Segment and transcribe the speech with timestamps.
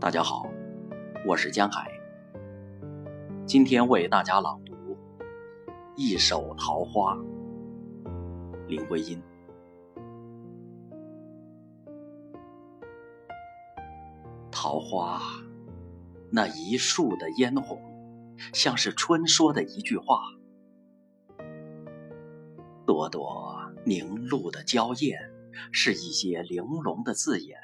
[0.00, 0.48] 大家好，
[1.26, 1.90] 我是江海。
[3.44, 4.72] 今天为大家朗读
[5.96, 7.16] 一首《桃花》，
[8.68, 9.20] 林徽因。
[14.52, 15.20] 桃花，
[16.30, 17.82] 那一树的嫣红，
[18.52, 20.20] 像是春说的一句话；
[22.86, 23.52] 朵朵
[23.84, 25.18] 凝露的娇艳，
[25.72, 27.58] 是一些玲珑的字眼。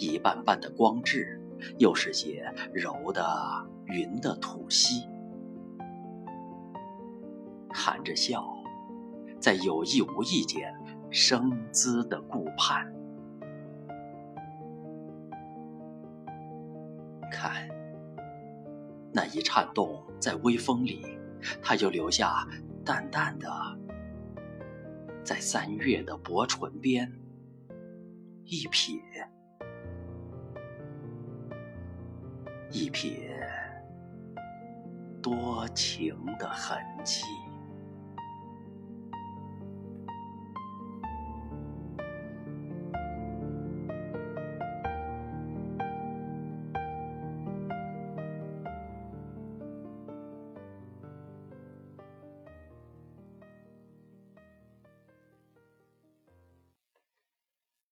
[0.00, 1.38] 一瓣瓣的光质，
[1.78, 3.22] 又是些柔的
[3.84, 5.06] 云的吐息，
[7.68, 8.42] 含着笑，
[9.38, 10.74] 在有意无意间
[11.10, 12.90] 生姿的顾盼。
[17.30, 17.68] 看，
[19.12, 21.06] 那一颤动在微风里，
[21.62, 22.48] 它就留下
[22.82, 23.48] 淡淡的，
[25.22, 27.12] 在三月的薄唇边
[28.44, 28.98] 一撇。
[32.72, 33.28] 一撇
[35.20, 37.24] 多情的痕迹。